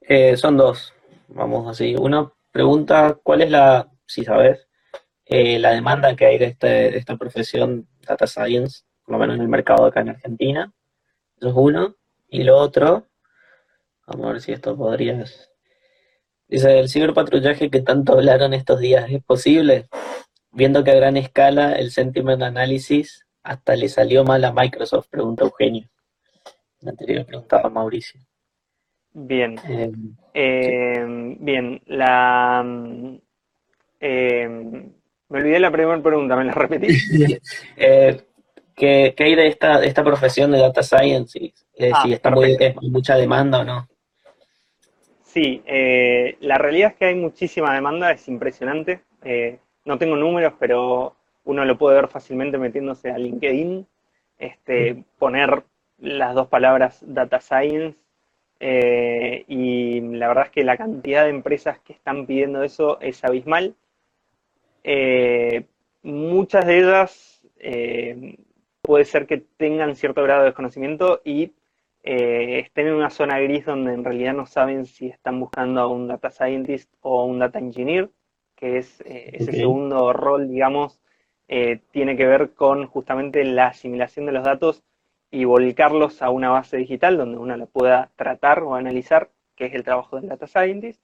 [0.00, 0.94] Eh, son dos,
[1.28, 1.94] vamos así.
[1.98, 4.66] Una pregunta, ¿cuál es la, si sabes,
[5.26, 9.36] eh, la demanda que hay de, este, de esta profesión Data Science, por lo menos
[9.36, 10.72] en el mercado acá en Argentina?
[11.38, 11.96] Eso es uno.
[12.28, 13.05] Y lo otro,
[14.06, 15.50] Vamos a ver si esto podrías.
[16.48, 19.88] Dice, el ciberpatrullaje que tanto hablaron estos días, ¿es posible?
[20.52, 25.44] Viendo que a gran escala el sentiment analysis hasta le salió mal a Microsoft, pregunta
[25.44, 25.88] Eugenio.
[26.80, 28.20] La anterior preguntaba Mauricio.
[29.12, 29.58] Bien.
[29.68, 29.90] Eh,
[30.34, 32.64] eh, bien, la...
[33.98, 34.48] Eh,
[35.28, 36.88] me olvidé la primera pregunta, ¿me la repetí?
[38.76, 41.52] ¿qué, hay de esta, esta profesión de data science?
[41.92, 43.88] Ah, si está muy, es mucha demanda o no.
[45.36, 49.02] Sí, eh, la realidad es que hay muchísima demanda, es impresionante.
[49.22, 53.86] Eh, no tengo números, pero uno lo puede ver fácilmente metiéndose a LinkedIn,
[54.38, 55.62] este, poner
[55.98, 57.98] las dos palabras data science
[58.60, 63.22] eh, y la verdad es que la cantidad de empresas que están pidiendo eso es
[63.22, 63.74] abismal.
[66.02, 67.46] muchas de ellas
[68.80, 71.52] puede ser que tengan cierto grado de desconocimiento y
[72.06, 75.88] eh, estén en una zona gris donde en realidad no saben si están buscando a
[75.88, 78.10] un data scientist o a un data engineer,
[78.54, 81.00] que es eh, ese segundo rol, digamos,
[81.48, 84.84] eh, tiene que ver con justamente la asimilación de los datos
[85.32, 89.74] y volcarlos a una base digital donde uno la pueda tratar o analizar, que es
[89.74, 91.02] el trabajo del data scientist.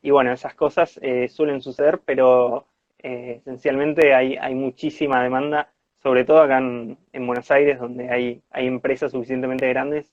[0.00, 2.66] Y bueno, esas cosas suelen suceder, pero
[2.98, 9.12] esencialmente hay, hay muchísima demanda sobre todo acá en, Buenos Aires, donde hay, hay empresas
[9.12, 10.10] suficientemente grandes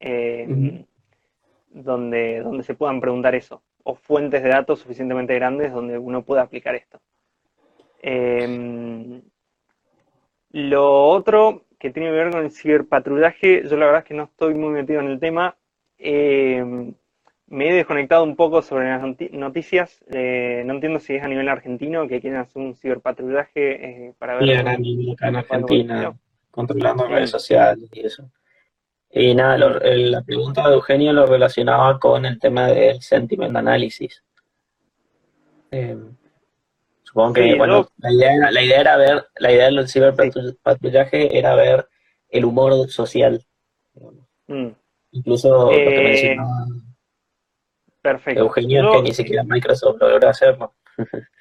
[0.00, 0.84] eh,
[1.70, 6.42] donde, donde se puedan preguntar eso, o fuentes de datos suficientemente grandes donde uno pueda
[6.42, 7.00] aplicar esto.
[8.00, 9.22] Em,
[10.50, 14.24] lo otro que tiene que ver con el ciberpatrullaje, yo la verdad es que no
[14.24, 15.56] estoy muy metido en el tema.
[15.98, 16.94] Em,
[17.46, 19.02] me he desconectado un poco sobre las
[19.32, 20.02] noticias.
[20.12, 24.36] Eh, no entiendo si es a nivel argentino que quieren hacer un ciberpatrullaje eh, para
[24.36, 24.48] ver.
[24.50, 26.14] en Argentina,
[26.50, 28.30] controlando redes sociales y eso.
[29.16, 34.24] Y nada, la pregunta de Eugenio lo relacionaba con el tema del sentiment analysis.
[35.70, 36.16] Em,
[37.04, 41.88] supongo que, bueno, la, idea era, ver, la idea del ciberpatrullaje era ver
[42.28, 43.40] el humor social.
[44.48, 44.70] Mm.
[45.12, 46.66] Incluso lo que eh, mencionaba
[48.02, 48.40] perfecto.
[48.40, 50.74] Eugenio, que ni siquiera Microsoft logró hacerlo.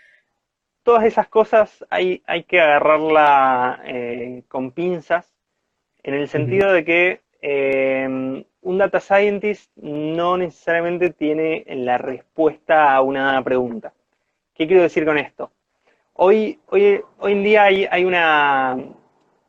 [0.84, 5.34] todas esas cosas hay, hay que agarrarla eh, con pinzas,
[6.04, 8.08] en el sentido de que eh,
[8.62, 13.92] un data scientist no necesariamente tiene la respuesta a una pregunta.
[14.54, 15.52] ¿Qué quiero decir con esto?
[16.14, 18.72] Hoy, hoy, hoy en día hay, hay, una,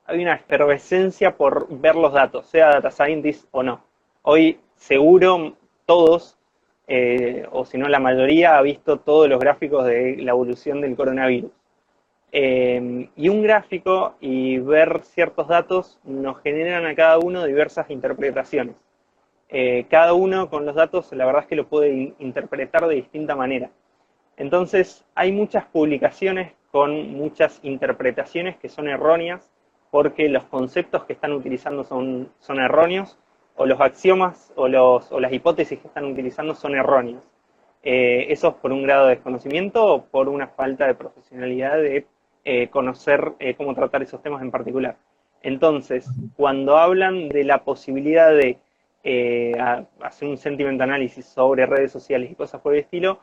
[0.07, 3.85] hay una efervescencia por ver los datos, sea data scientist o no.
[4.23, 6.37] Hoy seguro todos,
[6.89, 10.97] eh, o si no la mayoría, ha visto todos los gráficos de la evolución del
[10.97, 11.53] coronavirus.
[12.37, 18.75] Em, y un gráfico y ver ciertos datos nos generan a cada uno diversas interpretaciones.
[19.49, 23.37] Eh, cada uno con los datos, la verdad es que lo puede interpretar de distinta
[23.37, 23.71] manera.
[24.37, 29.53] Entonces, hay muchas publicaciones con muchas interpretaciones que son erróneas
[29.93, 33.17] porque los conceptos que están utilizando son, son erróneos
[33.55, 37.23] o los axiomas o, los, o las hipótesis que están utilizando son erróneas.
[37.85, 42.07] Eh, eso es por un grado de desconocimiento o por una falta de profesionalidad de
[42.45, 44.97] eh, conocer eh, cómo tratar esos temas en particular.
[45.43, 48.59] Entonces, cuando hablan de la posibilidad de
[49.03, 49.53] eh,
[50.01, 53.21] hacer un sentiment análisis sobre redes sociales y cosas por el estilo,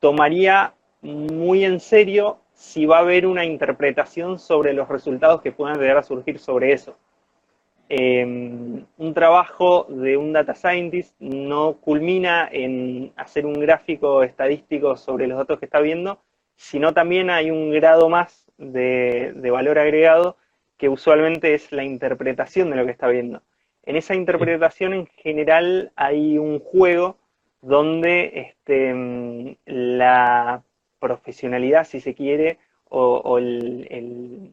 [0.00, 5.78] tomaría muy en serio si va a haber una interpretación sobre los resultados que puedan
[5.78, 6.96] llegar a surgir sobre eso.
[7.88, 15.26] Em, un trabajo de un data scientist no culmina en hacer un gráfico estadístico sobre
[15.26, 16.18] los datos que está viendo,
[16.56, 20.36] sino también hay un grado más de, valor agregado
[20.78, 23.42] que usualmente es la interpretación de lo que está viendo.
[23.84, 27.16] En esa interpretación en general hay un juego
[27.60, 30.62] donde este, mm, la
[30.98, 32.58] profesionalidad, si se quiere,
[32.94, 34.52] o, el,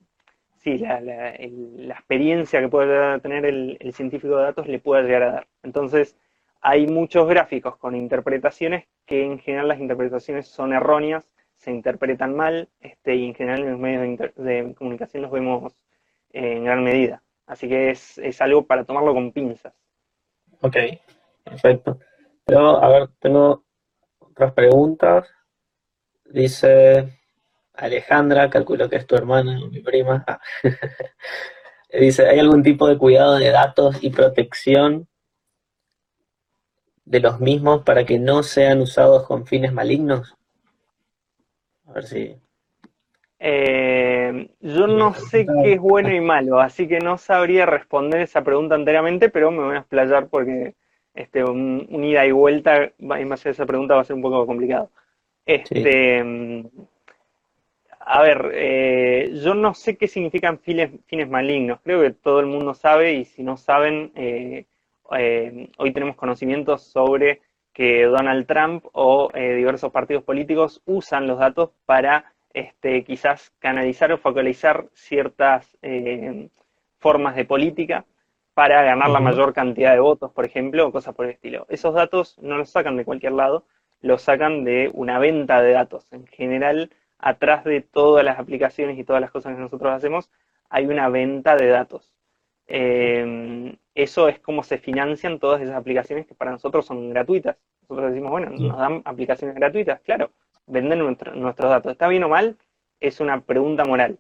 [0.58, 5.48] sí, la, experiencia que puede tener el, científico de datos le pueda llegar a dar.
[5.64, 6.16] Entonces,
[6.62, 11.26] hay muchos gráficos con interpretaciones que en general las interpretaciones son erróneas,
[11.72, 15.74] interpretan mal, este, y en general en los medios de, comunicación los vemos
[16.32, 17.24] en gran medida.
[17.46, 19.74] Así que es, es algo para tomarlo con pinzas.
[20.62, 20.76] Ok,
[21.44, 22.00] perfecto.
[22.46, 23.64] Pero, a ver, tengo
[24.20, 25.28] otras preguntas.
[26.26, 27.20] Dice
[27.74, 30.24] Alejandra, calculo que es tu hermana mi prima.
[30.28, 30.40] Ah.
[31.92, 35.08] Dice, ¿hay algún tipo de cuidado de datos y protección
[37.04, 40.36] de los mismos para que no sean usados con fines malignos?
[41.90, 42.36] A ver si...
[43.42, 48.44] Eh, yo no sé qué es bueno y malo, así que no sabría responder esa
[48.44, 50.76] pregunta enteramente, pero me voy a explayar porque
[51.14, 54.46] este, un, ida y vuelta en base a esa pregunta va a ser un poco
[54.46, 54.92] complicado.
[55.46, 56.24] Este,
[58.00, 61.80] A ver, eh, yo no sé qué significan fines, fines, malignos.
[61.84, 64.66] Creo que todo el mundo sabe y si no saben, eh,
[65.18, 67.42] eh, hoy tenemos conocimientos sobre
[67.74, 74.18] que Donald Trump o diversos partidos políticos usan los datos para este, quizás canalizar o
[74.18, 75.78] focalizar ciertas
[77.00, 78.06] formas de política
[78.54, 81.66] para ganar la mayor cantidad de votos, por ejemplo, o cosas por el estilo.
[81.70, 83.64] Esos datos no los sacan de cualquier lado,
[84.02, 86.12] los sacan de una venta de datos.
[86.12, 90.30] En general, atrás de todas las aplicaciones y todas las cosas que nosotros hacemos,
[90.70, 92.14] hay una venta de datos.
[92.68, 97.58] Eh, eso es como se financian todas esas aplicaciones que para nosotros son gratuitas.
[97.82, 100.32] Nosotros decimos, bueno, nos dan aplicaciones gratuitas, claro,
[100.68, 101.92] venden nuestros datos.
[101.92, 102.58] ¿Está bien o mal?
[103.00, 104.20] Es una pregunta moral.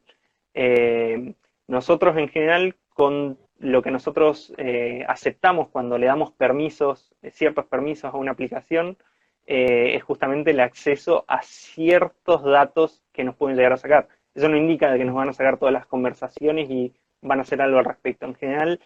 [0.53, 1.33] Eh,
[1.67, 7.65] nosotros en general con lo que nosotros eh, aceptamos cuando le damos permisos, eh, ciertos
[7.65, 8.97] permisos a una aplicación,
[9.45, 14.07] eh, es justamente el acceso a ciertos datos que nos pueden llegar a sacar.
[14.33, 17.61] Eso no indica que nos van a sacar todas las conversaciones y van a hacer
[17.61, 18.25] algo al respecto.
[18.25, 18.79] En general,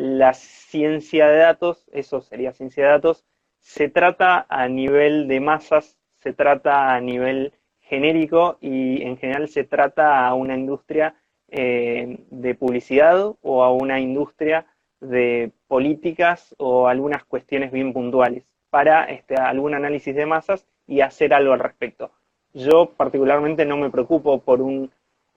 [0.00, 3.26] la ciencia de datos, eso sería ciencia de datos,
[3.58, 9.64] se trata a nivel de masas, se trata a nivel genérico y en general se
[9.64, 11.16] trata a una industria
[11.48, 14.64] eh, de publicidad o a una industria
[15.00, 21.34] de políticas o algunas cuestiones bien puntuales para este, algún análisis de masas y hacer
[21.34, 22.10] algo al respecto.
[22.54, 24.90] Yo particularmente no me preocupo por un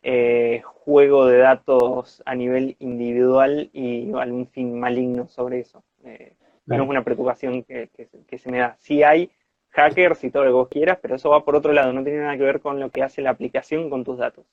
[0.05, 5.81] eh, juego de datos a nivel individual y algún fin maligno sobre eso.
[6.03, 6.33] Eh,
[6.65, 7.89] no es una preocupación que,
[8.27, 8.75] que, se me da.
[8.79, 9.31] Sí hay
[9.69, 12.19] hackers y todo lo que vos quieras, pero eso va por otro lado, no tiene
[12.19, 14.45] nada que ver con lo que hace la aplicación con tus datos.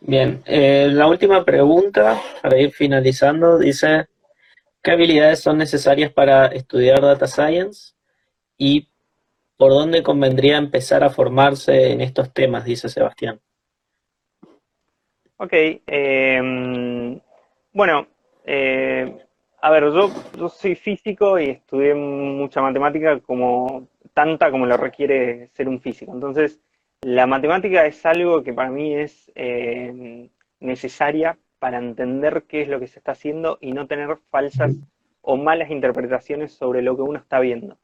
[0.00, 4.08] Bien, eh, la última pregunta, para ir finalizando, dice,
[4.82, 7.94] ¿qué habilidades son necesarias para estudiar Data Science?
[8.58, 8.88] ¿Y
[9.56, 12.64] por dónde convendría empezar a formarse en estos temas?
[12.64, 13.40] Dice Sebastián.
[15.42, 15.52] Ok,
[15.88, 17.18] em,
[17.72, 18.06] bueno,
[18.44, 19.12] eh,
[19.60, 25.68] a ver, yo, soy físico y estudié mucha matemática como tanta como lo requiere ser
[25.68, 26.12] un físico.
[26.14, 26.60] Entonces,
[27.00, 32.78] la matemática es algo que para mí es eh, necesaria para entender qué es lo
[32.78, 34.76] que se está haciendo y no tener falsas
[35.22, 37.78] o malas interpretaciones sobre lo que uno está viendo.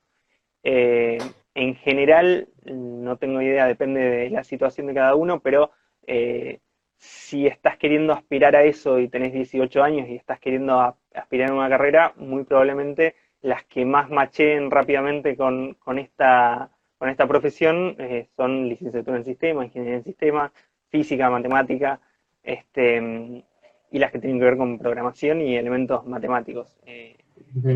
[0.63, 1.19] Eh,
[1.55, 5.73] en general, no tengo idea, depende de la situación de cada uno, pero
[6.07, 6.61] eh,
[6.99, 11.55] si estás queriendo aspirar a eso y tenés 18 años y estás queriendo aspirar a
[11.55, 17.95] una carrera, muy probablemente las que más macheen rápidamente con, con esta con esta profesión
[17.99, 20.53] eh, son licenciatura en sistema, ingeniería en sistema,
[20.89, 22.01] física, matemática,
[22.43, 23.45] este,
[23.91, 26.77] y las que tienen que ver con programación y elementos matemáticos.
[26.87, 27.17] Eh,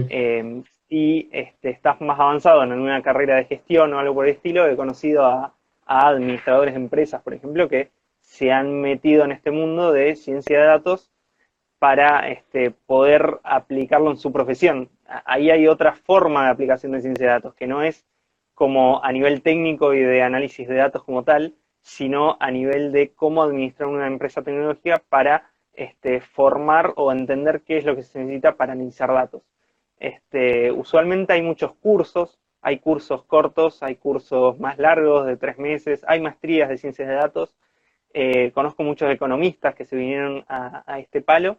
[0.09, 4.33] em, si este, estás más avanzado en una carrera de gestión o algo por el
[4.33, 5.55] estilo, he conocido a,
[5.85, 7.91] administradores de empresas, por ejemplo, que
[8.33, 11.11] se han metido en este mundo de ciencia de datos
[11.79, 14.89] para este, poder aplicarlo en su profesión.
[15.27, 18.07] Ahí hay otra forma de aplicación de ciencia de datos, que no es
[18.55, 23.13] como a nivel técnico y de análisis de datos como tal, sino a nivel de
[23.13, 28.19] cómo administrar una empresa tecnológica para este, formar o entender qué es lo que se
[28.19, 29.43] necesita para analizar datos.
[29.99, 36.03] Este, usualmente hay muchos cursos, hay cursos cortos, hay cursos más largos de tres meses,
[36.09, 37.55] hay maestrías de ciencias de datos.
[38.15, 41.57] Eh, conozco muchos economistas que se vinieron a este palo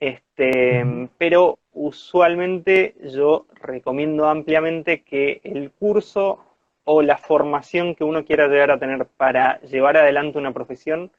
[0.00, 6.44] este, pero usualmente yo recomiendo ampliamente que el curso
[6.84, 11.10] o la formación que uno quiera llegar a tener para llevar adelante una profesión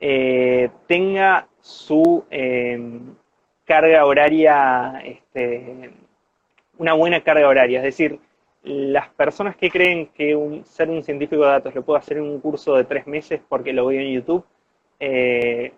[0.00, 3.14] eh, tenga su em,
[3.64, 5.90] carga horaria, este,
[6.78, 8.18] una buena carga horaria, es decir,
[8.62, 12.40] las personas que creen que ser un científico de datos lo puedo hacer en un
[12.40, 14.44] curso de tres meses porque lo veo en YouTube,
[14.98, 15.72] eh,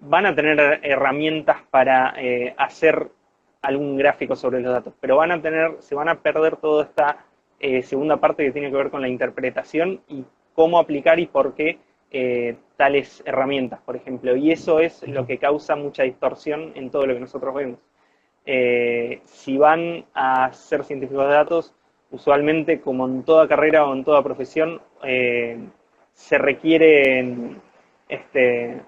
[0.00, 3.08] van a tener herramientas para eh, hacer
[3.62, 7.24] algún gráfico sobre los datos, pero van a tener, se van a perder toda esta
[7.58, 10.24] eh, segunda parte que tiene que ver con la interpretación y
[10.54, 11.78] cómo aplicar y por qué
[12.76, 14.36] tales herramientas, por ejemplo.
[14.36, 17.78] Y eso es lo que causa mucha distorsión en todo lo que nosotros vemos.
[19.24, 21.74] si van a ser científicos de datos,
[22.10, 25.58] usualmente, como en toda carrera o en toda profesión, eh,
[26.12, 27.60] se requieren,
[28.08, 28.80] este,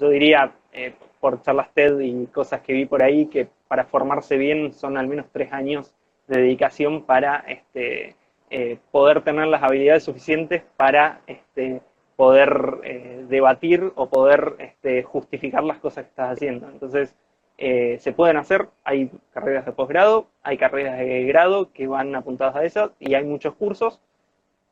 [0.00, 4.36] yo diría, eh, por charlas TED y cosas que vi por ahí, que para formarse
[4.36, 5.94] bien son al menos tres años
[6.26, 8.14] de dedicación para este,
[8.50, 11.80] eh, poder tener las habilidades suficientes para este,
[12.16, 16.68] poder debatir o poder este, justificar las cosas que estás haciendo.
[16.68, 17.14] Entonces,
[17.56, 22.56] eh, se pueden hacer, hay carreras de posgrado, hay carreras de grado que van apuntadas
[22.56, 24.00] a eso y hay muchos cursos,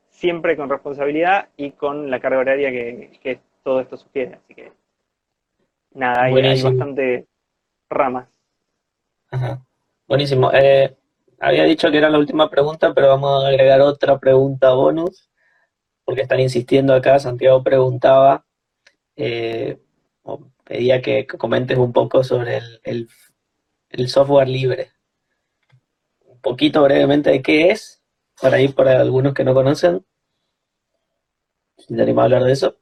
[0.09, 4.35] siempre con responsabilidad y con la carga horaria que, todo esto sugiere.
[4.35, 4.73] Así que
[5.93, 7.27] nada, hay, bastante
[7.89, 8.27] ramas.
[10.05, 10.51] Buenísimo.
[10.51, 10.93] Eh,
[11.39, 15.29] había dicho que era la última pregunta, pero vamos a agregar otra pregunta bonus,
[16.03, 17.19] porque están insistiendo acá.
[17.19, 18.45] Santiago preguntaba,
[19.15, 19.77] eh,
[20.63, 23.09] pedía que comentes un poco sobre el,
[24.07, 24.89] software libre.
[26.25, 28.01] Un poquito brevemente de qué es,
[28.41, 30.03] para ir para algunos que no conocen.
[31.87, 32.77] Te a hablar de eso.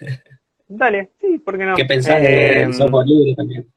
[0.68, 1.76] Dale, sí, ¿por qué no?
[1.76, 3.72] ¿Qué pensás del eh, software libre también?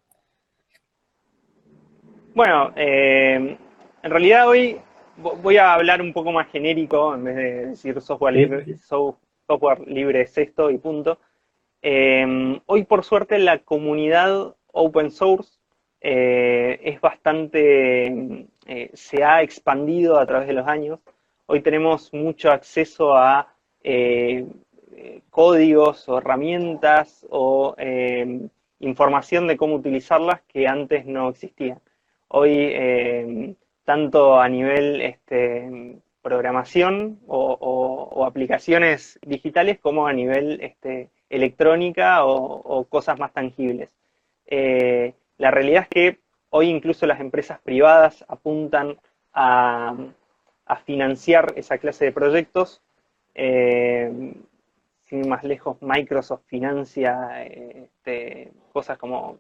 [2.34, 3.58] Bueno, eh,
[4.04, 4.78] en realidad hoy
[5.18, 10.22] voy a hablar un poco más genérico, en vez de decir software libre, software libre
[10.22, 11.20] es esto y punto.
[11.82, 15.60] Em, hoy, por suerte, la comunidad open source
[16.02, 21.00] eh, es bastante, eh, se ha expandido a través de los años.
[21.46, 23.54] Hoy tenemos mucho acceso a
[23.84, 24.46] eh,
[25.30, 28.50] códigos o herramientas o em,
[28.80, 31.80] información de cómo utilizarlas que antes no existían.
[32.28, 33.56] Hoy, em,
[33.86, 43.20] tanto a nivel este, programación o, aplicaciones digitales como a nivel este, electrónica o, cosas
[43.20, 43.90] más tangibles.
[44.48, 46.20] Eh, la realidad es que
[46.50, 48.98] hoy incluso las empresas privadas apuntan
[49.34, 49.96] a,
[50.86, 52.82] financiar esa clase de proyectos.
[53.34, 54.34] Eh,
[55.06, 59.38] sin más lejos, Microsoft financia este, cosas como,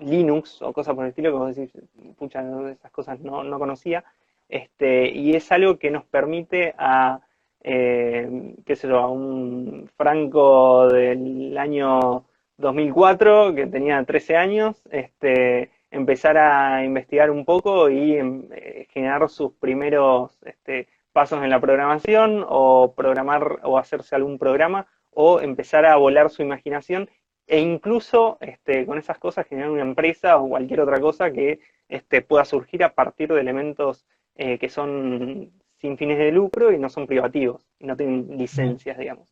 [0.00, 1.72] Linux o cosas por el estilo, que vos decís,
[2.18, 4.04] pucha, esas cosas no, no conocía.
[4.48, 7.20] Este, y es algo que nos permite a
[7.64, 12.26] eh, qué sé yo, a un Franco del año
[12.58, 19.28] 2004 que tenía 13 años, este, empezar a investigar un poco y em, eh, generar
[19.30, 25.86] sus primeros este, pasos en la programación o programar o hacerse algún programa o empezar
[25.86, 27.08] a volar su imaginación
[27.46, 32.22] e incluso este, con esas cosas generar una empresa o cualquier otra cosa que este,
[32.22, 34.06] pueda surgir a partir de elementos
[34.36, 35.52] eh, que son
[35.84, 39.28] sin fines de lucro y no son privativos, y no tienen licencias, digamos.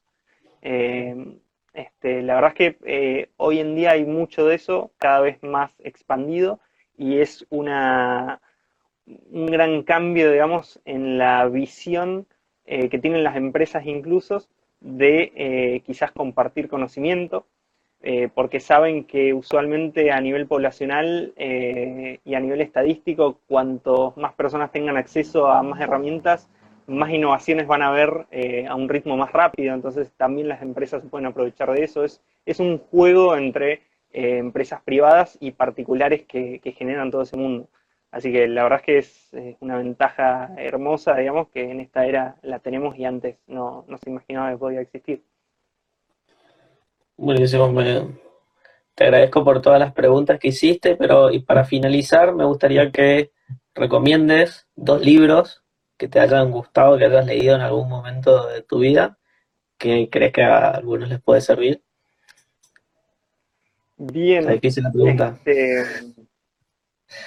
[0.61, 1.39] Eh,
[1.73, 5.43] este, la verdad es que eh, hoy en día hay mucho de eso, cada vez
[5.43, 6.61] más expandido,
[6.95, 8.43] y es una,
[9.07, 12.27] un gran cambio, digamos, en la visión
[12.67, 14.47] eh, que tienen las empresas incluso
[14.81, 17.47] de quizás compartir conocimiento,
[18.35, 24.97] porque saben que usualmente a nivel poblacional y a nivel estadístico, cuanto más personas tengan
[24.97, 26.49] acceso a más herramientas,
[26.87, 31.03] más innovaciones van a haber eh, a un ritmo más rápido, entonces también las empresas
[31.11, 32.05] pueden aprovechar de eso.
[32.05, 32.21] Es,
[32.59, 33.83] un juego entre
[34.13, 37.69] eh, empresas privadas y particulares que, generan todo ese mundo.
[38.11, 42.37] Así que la verdad es que es una ventaja hermosa, digamos, que en esta era
[42.43, 45.23] la tenemos y antes no se imaginaba que podía existir.
[47.23, 47.73] Buenísimo,
[48.97, 53.31] te agradezco por todas las preguntas que hiciste, pero y para finalizar me gustaría que
[53.77, 55.63] recomiendes dos libros
[55.97, 59.21] que te hayan gustado, que hayas leído en algún momento de tu vida,
[59.79, 61.81] que crees que a algunos les puede servir?
[63.99, 64.41] Bien.
[64.41, 65.39] Está difícil la pregunta.
[65.45, 65.85] Este,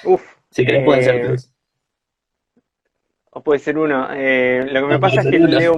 [0.04, 0.22] uf.
[0.50, 1.54] Si querés, pueden ser dos.
[3.32, 4.10] O puede ser uno.
[4.14, 5.78] Eh, lo que me pasa es que leo,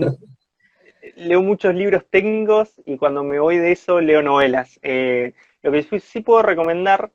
[1.18, 4.80] leo, muchos libros técnicos y cuando me voy de eso leo novelas.
[4.84, 7.12] Eh, lo que sí puedo recomendar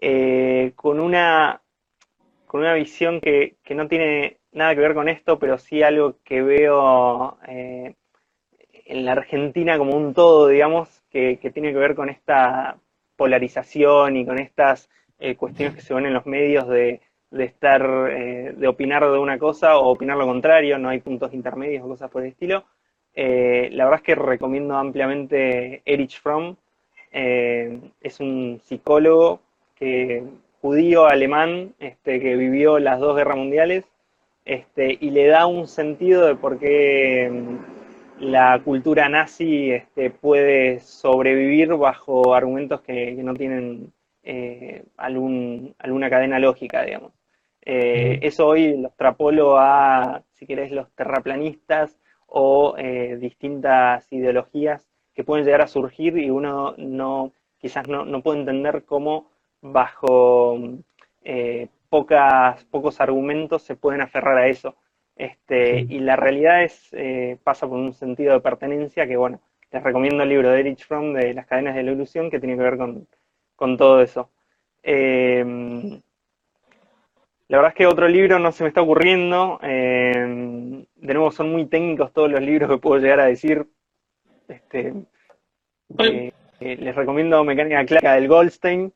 [0.00, 1.62] eh, con una
[2.46, 6.16] con una visión que, que, no tiene nada que ver con esto, pero sí algo
[6.24, 7.94] que veo eh,
[8.90, 12.76] en la Argentina como un todo, digamos, que, tiene que ver con esta
[13.16, 17.00] polarización y con estas eh, cuestiones que se ven en los medios de,
[17.30, 21.32] de estar, eh, de opinar de una cosa o opinar lo contrario, no hay puntos
[21.32, 22.64] intermedios o cosas por el estilo.
[23.22, 26.56] Eh, la verdad es que recomiendo ampliamente Erich Fromm.
[27.12, 29.42] Eh, es un psicólogo
[29.74, 30.24] que,
[30.62, 33.84] judío alemán este, que vivió las dos guerras mundiales
[34.46, 40.80] este, y le da un sentido de por qué mm, la cultura nazi este, puede
[40.80, 43.92] sobrevivir bajo argumentos que, no tienen
[44.96, 47.12] algún, alguna cadena lógica, digamos.
[47.62, 51.99] eso hoy lo extrapolo a, si querés, los terraplanistas
[52.30, 58.40] o eh, distintas ideologías que pueden llegar a surgir y uno no quizás no, puede
[58.40, 60.58] entender cómo bajo
[61.22, 64.76] eh, pocas, pocos argumentos se pueden aferrar a eso.
[65.16, 69.82] Este, Y la realidad es, eh, pasa por un sentido de pertenencia que, bueno, les
[69.82, 72.62] recomiendo el libro de Erich Fromm de Las cadenas de la ilusión que tiene que
[72.62, 74.30] ver con, todo eso.
[77.50, 79.58] La verdad es que otro libro no se me está ocurriendo.
[79.60, 83.66] Eh, de nuevo, son muy técnicos todos los libros que puedo llegar a decir.
[84.46, 84.94] Este,
[85.98, 88.92] eh, eh, les recomiendo Mecánica Clásica del Goldstein.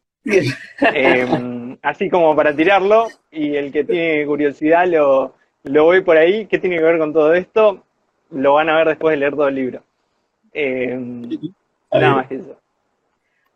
[1.83, 3.09] así como para tirarlo.
[3.33, 5.35] Y el que tiene curiosidad lo,
[5.65, 6.47] lo voy por ahí.
[6.47, 7.83] ¿Qué tiene que ver con todo esto?
[8.31, 9.83] Lo van a ver después de leer todo el libro.
[11.91, 12.57] nada más que eso.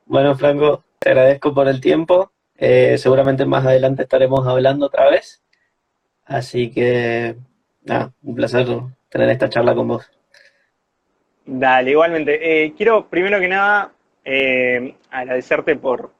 [0.06, 2.32] Bueno, Franco, te agradezco por el tiempo.
[2.60, 5.40] Eh, seguramente más adelante estaremos hablando otra vez.
[6.24, 7.36] Así que,
[7.84, 8.66] nada, un placer
[9.08, 10.10] tener esta charla con vos.
[11.46, 12.64] Dale, igualmente.
[12.64, 13.92] Eh, quiero primero que nada
[14.24, 16.10] eh, agradecerte por,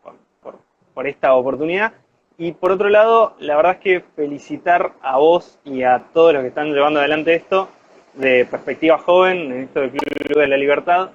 [0.94, 1.92] por, esta oportunidad.
[2.38, 6.42] Y por otro lado, la verdad es que felicitar a vos y a todos los
[6.42, 7.68] que están llevando adelante esto
[8.14, 11.10] de perspectiva joven, en esto del Club de la Libertad.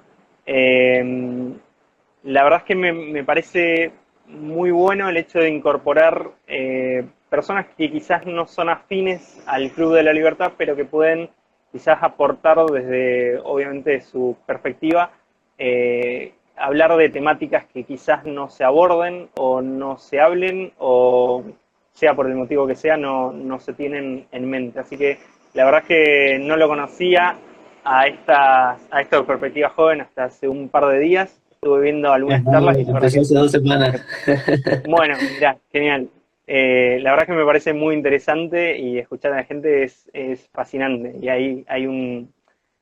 [0.45, 3.91] la verdad es que me, me parece
[4.33, 9.93] muy bueno el hecho de incorporar eh, personas que quizás no son afines al Club
[9.93, 11.29] de la Libertad, pero que pueden
[11.71, 15.11] quizás aportar desde, obviamente, su perspectiva,
[15.57, 21.43] eh, hablar de temáticas que quizás no se aborden o no se hablen o
[21.93, 24.79] sea por el motivo que sea, no, no se tienen en mente.
[24.79, 25.19] Así que
[25.53, 27.37] la verdad es que no lo conocía
[27.83, 32.43] a esta, a esta perspectiva joven hasta hace un par de días estuve viendo algunas
[32.43, 32.77] charlas.
[32.77, 34.05] Y hace dos semanas.
[34.87, 36.09] bueno, ya, genial.
[36.45, 40.49] Eh, la verdad es que me parece muy interesante y escuchar a la gente es,
[40.51, 41.15] fascinante.
[41.21, 42.33] Y ahí hay un,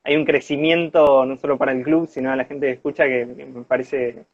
[0.04, 3.26] hay un crecimiento no solo para el club, sino a la gente que escucha que,
[3.26, 4.26] me parece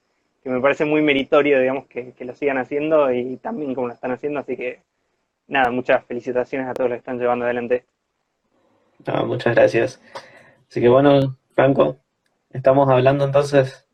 [0.43, 4.11] que me parece muy meritorio, digamos, que, lo sigan haciendo y también como lo están
[4.11, 4.39] haciendo.
[4.39, 4.79] Así que,
[5.47, 7.83] nada, muchas felicitaciones a todos los que están llevando adelante
[9.25, 10.01] muchas gracias.
[10.69, 11.97] Así que bueno, Franco,
[12.51, 13.86] estamos hablando entonces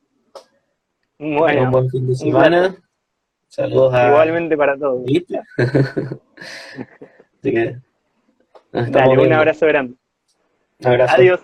[1.19, 2.75] bueno, un buen fin de semana.
[3.47, 4.07] Saludos a.
[4.09, 5.03] Igualmente para todos.
[7.39, 7.77] Así que.
[8.71, 9.95] Dale, un abrazo grande.
[10.79, 11.15] Un abrazo.
[11.15, 11.41] Adiós.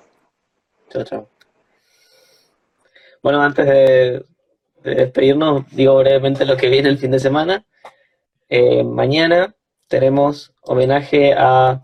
[0.90, 1.30] Chao, chao.
[3.22, 4.26] Bueno, antes de,
[4.82, 7.66] despedirnos, digo brevemente lo que viene el fin de semana.
[8.48, 9.54] Eh, mañana
[9.88, 11.82] tenemos homenaje a,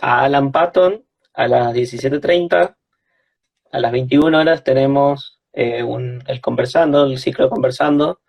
[0.00, 1.04] a Alan Patton
[1.34, 2.74] a las 17.30.
[3.72, 5.82] A las 21 horas tenemos eh,
[6.26, 8.20] el conversando, el ciclo conversando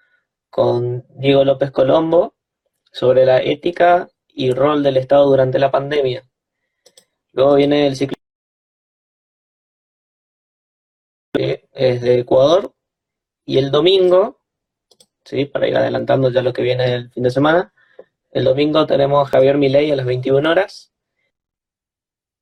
[0.50, 2.36] con Diego López Colombo
[2.90, 6.24] sobre la ética y rol del Estado durante la pandemia.
[7.34, 8.16] Luego viene el ciclo
[11.34, 12.74] es de Ecuador
[13.46, 14.40] y el domingo,
[15.26, 15.46] ¿sí?
[15.46, 17.74] para ir adelantando ya lo que viene el fin de semana,
[18.32, 20.94] el domingo tenemos a Javier Milei a las 21 horas,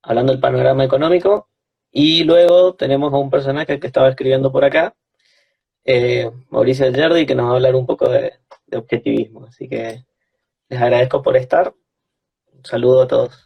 [0.04, 1.50] hablando del panorama económico,
[1.98, 4.94] y luego tenemos a un personaje que estaba escribiendo por acá,
[5.86, 8.34] eh, Mauricio Yerdi, que nos va a hablar un poco de,
[8.68, 9.46] de objetivismo.
[9.46, 10.04] Así que
[10.68, 11.74] les agradezco por estar.
[12.52, 13.45] Un saludo a todos.